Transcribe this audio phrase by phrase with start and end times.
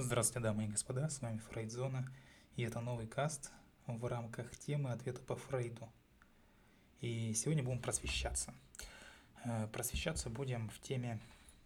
[0.00, 2.08] Здравствуйте, дамы и господа, с вами Фрейдзона,
[2.54, 3.50] и это новый каст
[3.88, 5.92] в рамках темы ответа по Фрейду.
[7.00, 8.54] И сегодня будем просвещаться.
[9.44, 11.20] Э, просвещаться будем в теме,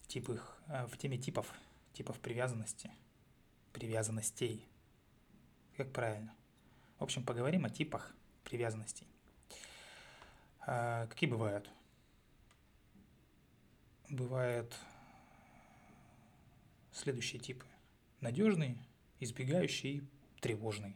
[0.06, 1.46] типов, э, в теме типов,
[1.92, 2.90] типов привязанности,
[3.74, 4.66] привязанностей.
[5.76, 6.34] Как правильно?
[6.98, 8.14] В общем, поговорим о типах
[8.44, 9.06] привязанностей.
[10.66, 11.68] Э, какие бывают?
[14.08, 14.74] Бывают
[16.92, 17.66] следующие типы.
[18.22, 18.78] Надежный,
[19.18, 20.08] избегающий
[20.40, 20.94] тревожный.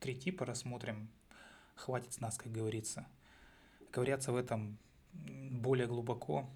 [0.00, 1.10] Три типа рассмотрим.
[1.74, 3.06] Хватит с нас, как говорится.
[3.90, 4.78] Ковыряться в этом
[5.12, 6.48] более глубоко,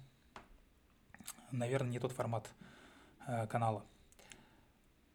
[1.51, 2.51] наверное, не тот формат
[3.27, 3.85] э, канала.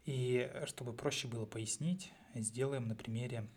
[0.04, 3.48] И чтобы проще было пояснить, сделаем на примере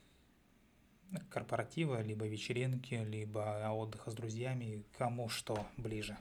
[1.29, 6.17] корпоратива, либо вечеринки, либо отдыха с друзьями, кому что ближе.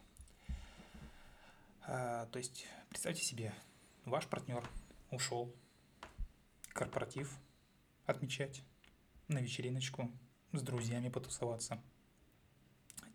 [1.87, 3.55] А, то есть представьте себе,
[4.05, 4.63] ваш партнер
[5.17, 5.53] ушел
[6.73, 7.37] корпоратив
[8.05, 8.63] отмечать,
[9.29, 10.11] на вечериночку
[10.53, 11.83] с друзьями потусоваться.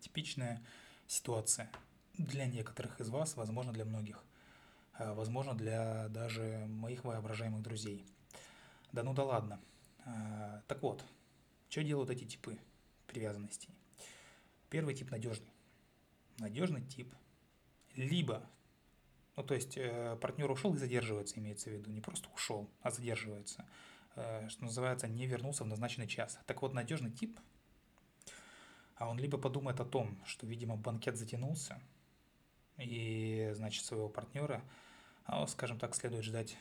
[0.00, 0.62] Типичная
[1.06, 1.70] ситуация
[2.18, 4.22] для некоторых из вас, возможно, для многих,
[4.94, 8.04] а, возможно, для даже моих воображаемых друзей.
[8.92, 9.60] Да ну да ладно.
[10.04, 11.02] А, так вот,
[11.70, 12.58] что делают эти типы
[13.06, 13.70] привязанностей?
[14.68, 15.52] Первый тип надежный.
[16.38, 17.14] Надежный тип
[17.94, 18.44] либо
[19.36, 21.90] ну, то есть э, партнер ушел и задерживается, имеется в виду.
[21.90, 23.66] Не просто ушел, а задерживается.
[24.14, 26.38] Э, что называется, не вернулся в назначенный час.
[26.46, 27.38] Так вот, надежный тип,
[28.96, 31.80] а он либо подумает о том, что, видимо, банкет затянулся,
[32.76, 34.62] и, значит, своего партнера,
[35.24, 36.58] а, скажем так, следует ждать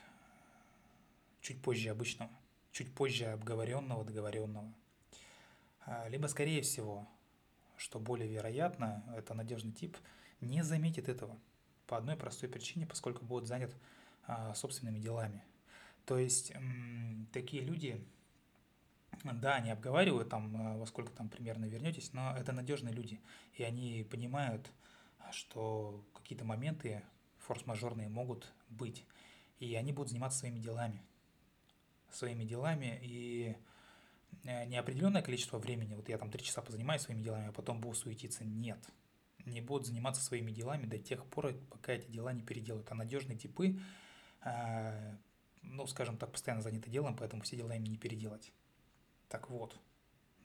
[1.41, 2.31] чуть позже обычного,
[2.71, 4.73] чуть позже обговоренного, договоренного.
[5.85, 7.05] А, либо, скорее всего,
[7.75, 9.97] что более вероятно, это надежный тип,
[10.39, 11.37] не заметит этого–
[11.91, 13.75] по одной простой причине, поскольку будет занят
[14.25, 15.43] а, собственными делами.
[16.05, 16.53] То есть
[17.33, 18.01] такие люди,
[19.25, 23.19] да, они обговаривают там, а, во сколько там примерно вернетесь, но это надежные люди,
[23.55, 24.71] и они понимают,
[25.33, 27.03] что какие-то моменты
[27.39, 29.03] форс-мажорные могут быть,
[29.59, 31.03] и они будут заниматься своими делами,
[32.09, 33.57] своими делами, и
[34.45, 37.95] э, неопределенное количество времени, вот я там три часа позанимаюсь своими делами, а потом буду
[37.95, 38.79] суетиться, нет–
[39.45, 42.91] не будут заниматься своими делами до тех пор, пока эти дела не переделают.
[42.91, 43.79] А надежные типы,
[44.43, 45.15] э,
[45.61, 48.51] ну, скажем так, постоянно заняты делом, поэтому все дела им не переделать.
[49.29, 49.79] Так вот,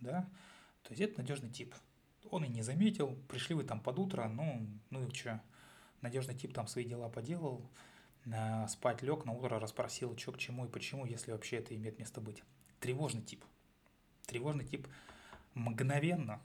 [0.00, 0.28] да,
[0.82, 1.74] то есть это надежный тип.
[2.30, 5.40] Он и не заметил, пришли вы там под утро, ну, ну и что,
[6.00, 7.68] надежный тип там свои дела поделал,
[8.68, 12.20] спать лег, на утро расспросил, что к чему и почему, если вообще это имеет место
[12.20, 12.42] быть.
[12.80, 13.44] Тревожный тип.
[14.26, 14.88] Тревожный тип
[15.54, 16.40] мгновенно,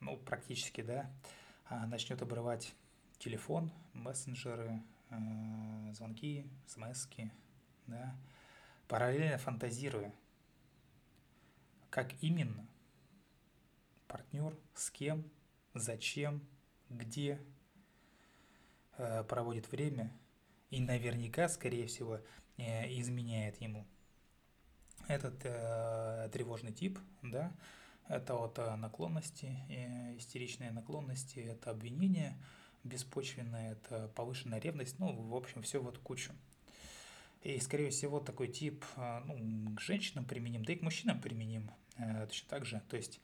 [0.00, 1.10] ну, практически, да,
[1.70, 2.74] начнет обрывать
[3.18, 7.08] телефон, мессенджеры, э, звонки, смс
[7.86, 8.14] да,
[8.88, 10.12] параллельно фантазируя,
[11.90, 12.66] как именно
[14.06, 15.24] партнер, с кем,
[15.74, 16.46] зачем,
[16.88, 17.40] где
[18.98, 20.12] э, проводит время
[20.70, 22.20] и наверняка, скорее всего,
[22.56, 23.86] э, изменяет ему.
[25.08, 27.52] Этот э, тревожный тип, да,
[28.08, 32.36] это вот э, наклонности, э, истеричные наклонности, это обвинение
[32.84, 36.32] беспочвенное, это повышенная ревность, ну, в общем, все в эту кучу.
[37.42, 41.70] И, скорее всего, такой тип э, ну, к женщинам применим, да и к мужчинам применим
[42.28, 42.82] точно так же.
[42.90, 43.20] То есть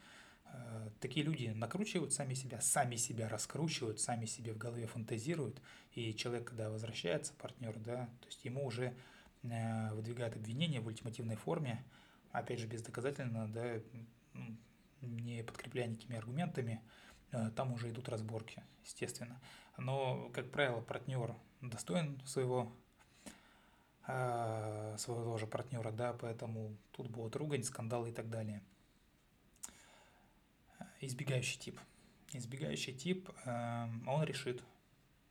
[1.00, 5.60] такие люди накручивают сами себя, сами себя раскручивают, сами себе в голове фантазируют,
[5.92, 8.94] и человек, когда возвращается, партнер, да, то есть ему уже
[9.42, 11.84] выдвигают обвинения в ультимативной форме,
[12.30, 13.78] опять же, бездоказательно, да,
[15.02, 16.82] не подкрепляя никакими аргументами,
[17.32, 19.40] э, там уже идут разборки, естественно.
[19.78, 22.72] Но, как правило, партнер достоин своего
[24.06, 28.62] э, своего же партнера, да, поэтому тут будут ругань, скандалы и так далее.
[31.00, 31.80] Избегающий тип.
[32.32, 34.62] Избегающий тип, э, он решит,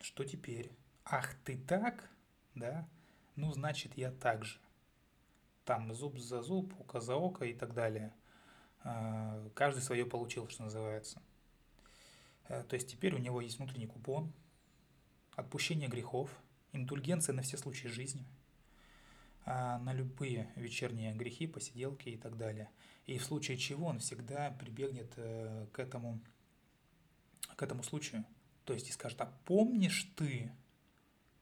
[0.02, 0.72] что теперь?
[1.06, 2.10] Ах, ты так?
[2.56, 2.88] Да?
[3.36, 4.60] Ну, значит, я так же.
[5.66, 8.14] Там зуб за зуб, око за око и так далее–
[9.54, 11.22] каждый свое получил, что называется.
[12.52, 14.34] Э, то есть теперь у него есть внутренний купон,
[15.36, 16.30] отпущение грехов,
[16.74, 18.26] индульгенция на все случаи жизни,
[19.46, 22.70] а, на любые вечерние грехи, посиделки и так далее.
[23.06, 26.20] И в случае чего он всегда прибегнет э, к этому,
[27.56, 28.26] к этому случаю.
[28.66, 30.52] То есть и скажет, а помнишь ты,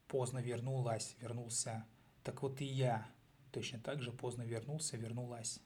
[0.07, 1.85] поздно вернулась, вернулся,
[2.23, 3.07] так вот и я
[3.51, 5.59] точно так же поздно вернулся, вернулась.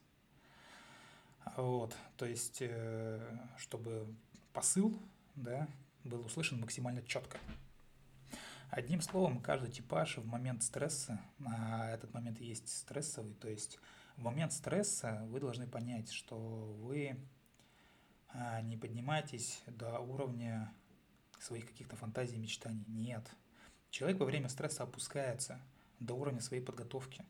[1.56, 4.06] Вот, то есть, э, чтобы
[4.52, 4.98] посыл
[5.34, 5.68] да,
[6.04, 7.38] был услышан максимально четко.
[8.70, 13.78] Одним словом, каждый типаж в момент стресса, а этот момент есть стрессовый, то есть
[14.16, 17.16] в момент стресса вы должны понять, что вы
[18.28, 20.72] а, не поднимаетесь до уровня
[21.38, 22.84] своих каких-то фантазий, мечтаний.
[22.88, 23.30] Нет.
[23.90, 25.60] Человек во время стресса опускается
[26.00, 27.24] до уровня своей подготовки.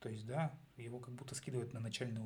[0.00, 2.24] То есть, да, его как будто скидывают на начальные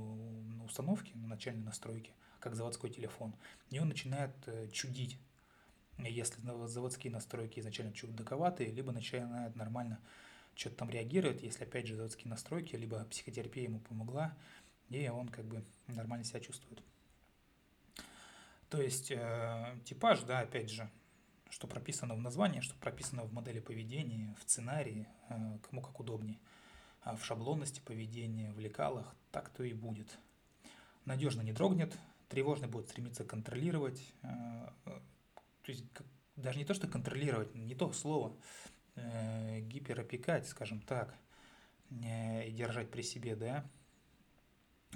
[0.63, 3.35] установки, на начальные настройки, как заводской телефон.
[3.71, 5.19] И он начинает э, чудить.
[5.99, 10.01] Если заводские настройки изначально чудаковатые, либо начинает нормально
[10.55, 14.37] что-то там реагировать, если опять же заводские настройки, либо психотерапия ему помогла,
[14.91, 16.83] и он как бы нормально себя чувствует.
[18.69, 20.91] То есть э, типаж, да, опять же,
[21.51, 26.39] что прописано в названии, что прописано в модели поведения, в сценарии, э, кому как удобнее,
[27.05, 30.19] в шаблонности поведения, в лекалах, так то и будет.
[31.05, 31.97] Надежно не дрогнет,
[32.29, 34.27] тревожный будет стремиться контролировать, э,
[34.85, 35.85] то есть
[36.37, 38.37] даже не то, что контролировать, не то слово,
[38.95, 41.15] э, гиперопекать, скажем так,
[41.91, 43.69] э, и держать при себе, да,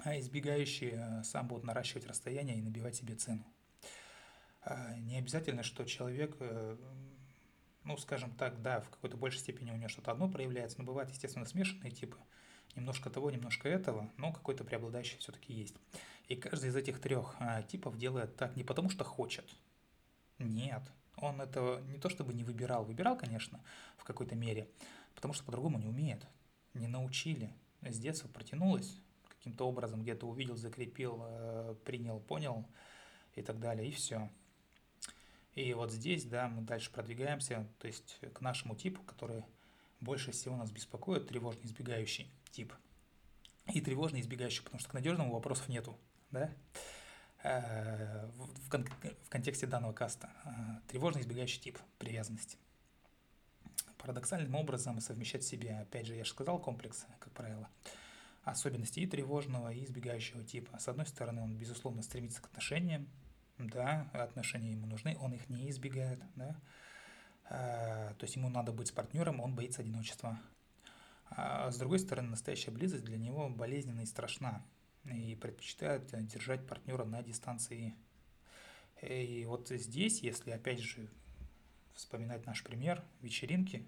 [0.03, 3.43] а избегающие сам будут наращивать расстояние и набивать себе цену.
[4.61, 6.37] А, не обязательно, что человек,
[7.87, 11.09] ну, скажем так, да, в какой-то большей степени у него что-то одно проявляется, но бывают,
[11.09, 12.17] естественно, смешанные типы,
[12.75, 15.75] немножко того, немножко этого, но какой-то преобладающий все-таки есть.
[16.27, 19.49] И каждый из этих трех а, типов делает так не потому, что хочет.
[20.37, 20.83] Нет,
[21.15, 23.63] он этого не то чтобы не выбирал, выбирал, конечно,
[23.97, 24.69] в какой-то мере,
[25.15, 26.27] потому что по-другому не умеет,
[26.73, 27.53] не научили.
[27.81, 28.99] С детства протянулось,
[29.29, 32.65] каким-то образом где-то увидел, закрепил, э, принял, понял
[33.35, 34.29] и так далее, и все.
[35.57, 39.43] И вот здесь, да, мы дальше продвигаемся, то есть к нашему типу, который
[39.99, 42.71] больше всего нас беспокоит, тревожный избегающий тип.
[43.73, 45.97] И тревожный избегающий, потому что к надежному вопросов нету,
[46.29, 46.51] да,
[47.41, 48.29] э,
[48.65, 48.85] в, кон-
[49.23, 50.29] в контексте данного каста.
[50.45, 50.49] Э,
[50.89, 52.59] тревожный избегающий тип привязанности.
[53.97, 57.67] Парадоксальным образом совмещать в себе, опять же, я же сказал, комплекс, как правило,
[58.43, 60.77] особенности и тревожного, и избегающего типа.
[60.77, 63.09] С одной стороны, он, безусловно, стремится к отношениям,
[63.57, 66.55] да, отношения ему нужны, он их не избегает, да,
[67.49, 70.39] а, то есть ему надо быть с партнером, он боится одиночества.
[71.29, 74.65] А с другой стороны, настоящая близость для него болезненна и страшна,
[75.05, 77.95] и предпочитает держать партнера на дистанции.
[79.01, 81.07] И вот здесь, если опять же
[81.93, 83.85] вспоминать наш пример вечеринки,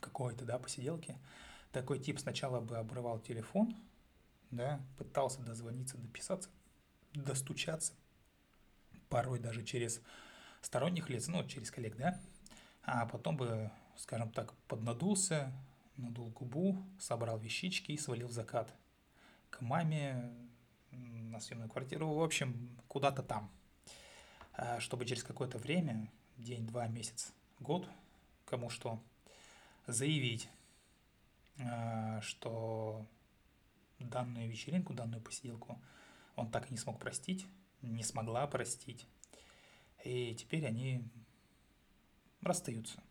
[0.00, 1.16] какой-то, да, посиделки,
[1.72, 3.74] такой тип сначала бы обрывал телефон,
[4.50, 6.50] да, пытался дозвониться, дописаться,
[7.14, 7.94] достучаться,
[9.12, 10.00] порой даже через
[10.62, 12.18] сторонних лиц, ну, через коллег, да,
[12.82, 15.52] а потом бы, скажем так, поднадулся,
[15.98, 18.74] надул губу, собрал вещички и свалил в закат.
[19.50, 20.32] К маме,
[20.90, 23.50] на съемную квартиру, в общем, куда-то там.
[24.54, 27.86] А чтобы через какое-то время, день, два, месяц, год,
[28.46, 28.98] кому что,
[29.86, 30.48] заявить,
[31.60, 33.06] а, что
[33.98, 35.78] данную вечеринку, данную посиделку
[36.34, 37.46] он так и не смог простить,
[37.82, 39.06] не смогла простить.
[40.04, 41.04] И теперь они
[42.40, 43.02] расстаются.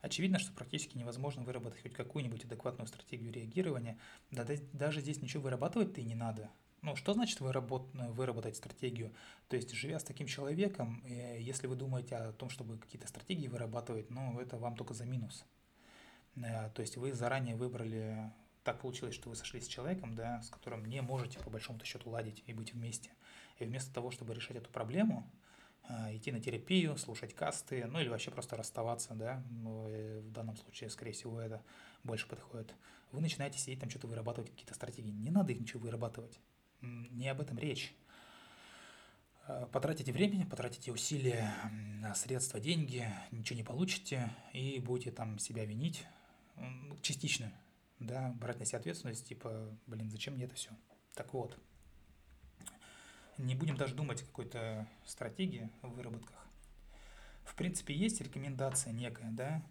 [0.00, 3.98] Очевидно, что практически невозможно выработать хоть какую-нибудь адекватную стратегию реагирования.
[4.30, 6.50] Да, даже здесь ничего вырабатывать-то и не надо.
[6.82, 7.88] Ну, что значит выработ...
[7.92, 9.12] выработать стратегию?
[9.48, 13.48] То есть, живя с таким человеком, э, если вы думаете о том, чтобы какие-то стратегии
[13.48, 15.44] вырабатывать, ну, это вам только за минус.
[16.36, 18.32] Э, то есть, вы заранее выбрали
[18.64, 22.10] так получилось, что вы сошлись с человеком, да, с которым не можете по большому счету
[22.10, 23.10] ладить и быть вместе.
[23.58, 25.30] И вместо того, чтобы решать эту проблему,
[25.88, 29.88] а, идти на терапию, слушать касты, ну или вообще просто расставаться, да, ну,
[30.20, 31.62] в данном случае, скорее всего, это
[32.04, 32.74] больше подходит.
[33.10, 35.10] Вы начинаете сидеть там что-то вырабатывать, какие-то стратегии.
[35.10, 36.38] Не надо их ничего вырабатывать.
[36.82, 37.94] Не об этом речь.
[39.46, 41.54] А, потратите времени, потратите усилия,
[42.14, 46.04] средства, деньги, ничего не получите и будете там себя винить
[47.02, 47.52] частично,
[48.00, 50.70] да, брать на себя ответственность, типа, блин, зачем мне это все?
[51.14, 51.58] Так вот,
[53.38, 56.36] не будем даже думать о какой-то стратегии в выработках.
[57.44, 59.62] В принципе, есть рекомендация некая, да,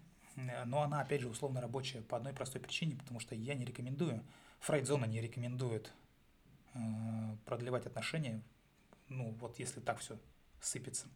[0.66, 4.24] но она, опять же, условно рабочая по одной простой причине, потому что я не рекомендую,
[4.60, 5.92] Фрейдзона не рекомендует
[6.74, 6.78] э,
[7.44, 8.42] продлевать отношения,
[9.08, 10.18] ну, вот если так все
[10.60, 11.06] сыпется.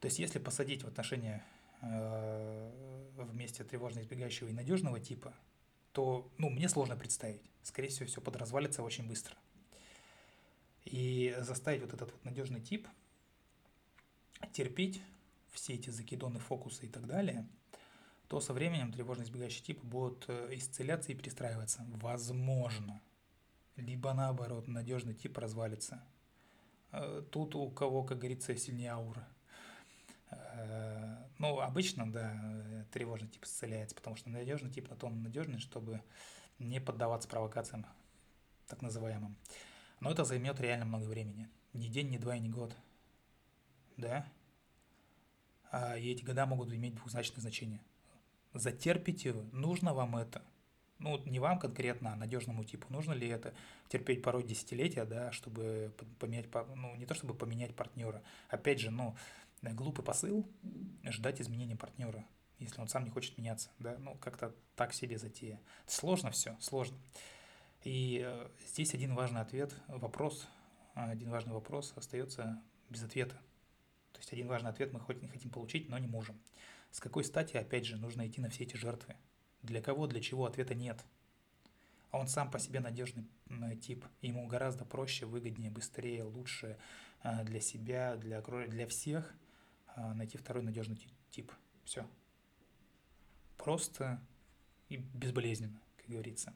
[0.00, 1.44] То есть, если посадить в отношения
[1.82, 5.34] э, вместе тревожно избегающего и надежного типа,
[5.96, 7.40] то, ну, мне сложно представить.
[7.62, 9.34] Скорее всего, все подразвалится очень быстро.
[10.84, 12.86] И заставить вот этот вот надежный тип
[14.52, 15.00] терпеть
[15.52, 17.48] все эти закидоны, фокусы и так далее,
[18.28, 21.86] то со временем тревожно избегающий тип будут э, исцеляться и перестраиваться.
[21.94, 23.00] Возможно.
[23.76, 26.04] Либо наоборот, надежный тип развалится.
[26.92, 29.26] Э, тут у кого, как говорится, сильнее аура.
[31.38, 36.02] Э, Ну, обычно, да, тревожный тип исцеляется, потому что надежный тип на то надежный, чтобы
[36.58, 37.86] не поддаваться провокациям,
[38.66, 39.36] так называемым.
[40.00, 41.48] Но это займет реально много времени.
[41.72, 42.74] Ни день, ни два, ни год.
[43.96, 44.26] Да?
[45.70, 47.80] А, и эти года могут иметь двузначное значение.
[48.54, 50.42] Затерпите вы, нужно вам это.
[50.98, 52.90] Ну, не вам конкретно, а надежному типу.
[52.90, 53.52] Нужно ли это
[53.88, 58.22] терпеть порой десятилетия, да, чтобы поменять, ну, не то чтобы поменять партнера.
[58.48, 59.14] Опять же, ну,
[59.62, 60.46] глупый посыл
[61.04, 62.24] ждать изменения партнера,
[62.58, 65.60] если он сам не хочет меняться, да, ну, как-то так себе затея.
[65.86, 66.98] Сложно все, сложно.
[67.84, 70.48] И э, здесь один важный ответ, вопрос,
[70.94, 73.36] один важный вопрос остается без ответа.
[74.12, 76.40] То есть один важный ответ мы хоть не хотим получить, но не можем.
[76.90, 79.16] С какой стати, опять же, нужно идти на все эти жертвы?
[79.62, 81.04] Для кого, для чего ответа нет.
[82.10, 83.26] А он сам по себе надежный
[83.82, 84.04] тип.
[84.22, 86.78] Ему гораздо проще, выгоднее, быстрее, лучше
[87.22, 89.34] э, для себя, для, для всех–
[89.96, 90.98] найти второй надежный
[91.30, 91.52] тип.
[91.84, 92.06] Все.
[93.56, 94.20] Просто
[94.88, 96.54] и безболезненно, как говорится.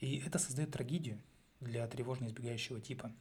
[0.00, 1.20] И это создает трагедию
[1.60, 3.12] для тревожно избегающего типа.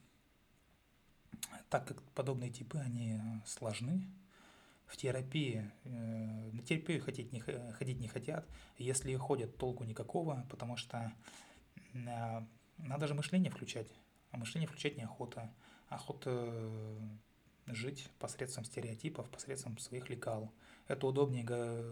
[1.70, 4.08] Так как подобные типы, они сложны,
[4.88, 5.90] в терапии, э,
[6.52, 11.12] на терапию ходить не, ходить не хотят, если ходят, толку никакого, потому что
[11.94, 12.42] э,
[12.78, 13.94] надо же мышление включать,
[14.32, 15.54] а мышление включать неохота.
[15.90, 16.30] Охота
[17.68, 20.52] жить посредством стереотипов, посредством своих лекал.
[20.88, 21.46] Это удобнее,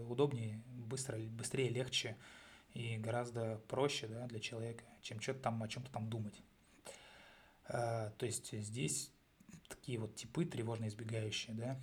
[0.06, 2.16] удобнее быстро, быстрее, легче
[2.74, 6.42] и гораздо проще да, для человека, чем что-то там о чем-то там думать.
[7.68, 9.12] А, то есть здесь
[9.68, 11.80] такие вот типы тревожно избегающие, да,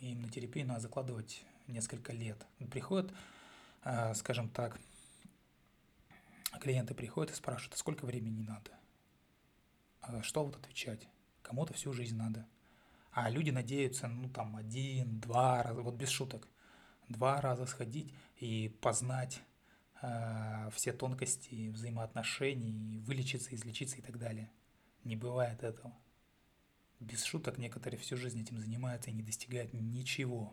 [0.00, 2.46] и на терапию надо закладывать несколько лет.
[2.70, 3.12] Приходят,
[3.82, 4.78] а, скажем так,
[6.60, 8.70] клиенты приходят и спрашивают, а сколько времени надо?
[10.00, 11.08] А что вот отвечать?
[11.48, 12.46] Кому-то всю жизнь надо.
[13.10, 16.46] А люди надеются, ну там один, два раза, вот без шуток,
[17.08, 19.40] два раза сходить и познать
[20.02, 24.50] э, все тонкости взаимоотношений, вылечиться, излечиться и так далее.
[25.04, 25.96] Не бывает этого.
[27.00, 30.52] Без шуток некоторые всю жизнь этим занимаются и не достигают ничего.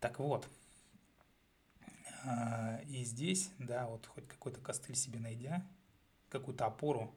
[0.00, 0.48] Так вот,
[2.24, 5.62] э, и здесь, да, вот хоть какой-то костыль себе найдя,
[6.30, 7.14] какую-то опору,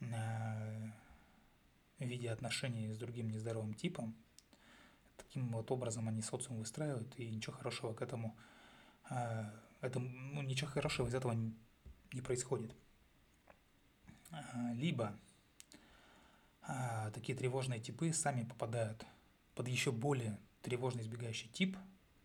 [0.00, 0.90] э,
[1.98, 4.14] в виде отношений с другим нездоровым типом.
[5.16, 8.36] Таким вот образом они социум выстраивают, и ничего хорошего к этому,
[9.04, 11.32] а, это, ну, ничего хорошего из этого
[12.12, 12.74] не происходит.
[14.30, 15.18] А, либо
[16.62, 19.04] а, такие тревожные типы сами попадают
[19.54, 21.76] под еще более тревожно избегающий тип,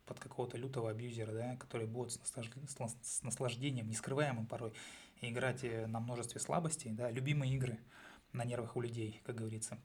[0.06, 4.74] под какого-то лютого абьюзера, да, который будет с наслаждением, нескрываемым порой,
[5.22, 7.80] играть э, на множестве слабостей, да, любимые игры–
[8.34, 9.80] на нервах у людей, как говорится.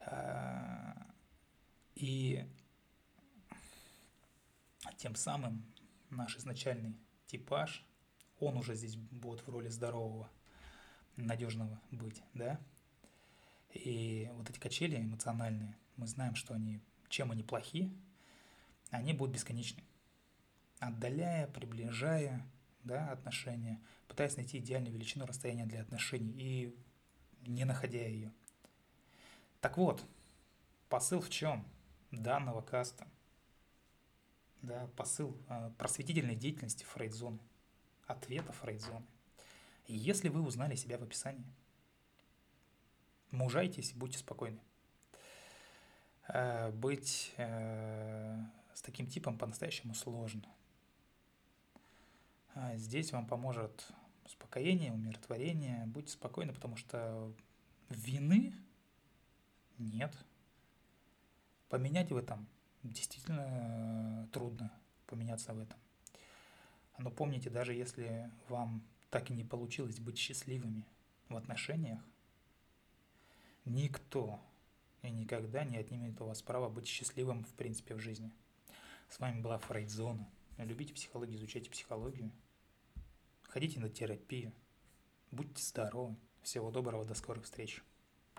[0.00, 1.06] А,
[1.94, 2.44] и
[4.98, 5.64] тем самым
[6.10, 7.84] наш изначальный типаж,
[8.38, 10.30] он уже здесь будет в роли здорового,
[11.16, 12.60] надежного быть, да?
[13.72, 17.90] И вот эти качели эмоциональные, мы знаем, что они, чем они плохи,
[18.90, 19.82] они будут бесконечны.
[20.78, 22.46] Отдаляя, приближая
[22.84, 26.32] да, отношения, пытаясь найти идеальную величину расстояния для отношений.
[26.36, 26.76] И
[27.46, 28.32] не находя ее.
[29.60, 30.04] Так вот,
[30.88, 31.66] посыл в чем
[32.10, 33.06] данного каста?
[34.62, 37.38] Да, посыл э, просветительной деятельности Фрейдзоны,
[38.06, 39.06] ответа Фрейдзоны.
[39.86, 41.46] Если вы узнали себя в описании,
[43.30, 44.60] мужайтесь, будьте спокойны.
[46.28, 48.38] Э, быть э,
[48.74, 50.44] с таким типом по-настоящему сложно.
[52.74, 53.86] Здесь вам поможет
[54.26, 55.86] успокоение, умиротворение.
[55.86, 57.32] Будьте спокойны, потому что
[57.88, 58.54] вины
[59.78, 60.16] нет.
[61.68, 62.46] Поменять в этом
[62.82, 64.72] действительно трудно,
[65.06, 65.78] поменяться в этом.
[66.98, 70.86] Но помните, даже если вам так и не получилось быть счастливыми
[71.28, 72.00] в отношениях,
[73.64, 74.40] никто
[75.02, 78.32] и никогда не отнимет у вас право быть счастливым в принципе в жизни.
[79.08, 80.28] С вами была Фрейдзона.
[80.58, 82.30] Любите психологию, изучайте психологию–
[83.56, 84.52] Ходите на терапию.
[85.30, 86.14] Будьте здоровы.
[86.42, 87.82] Всего доброго, до скорых встреч.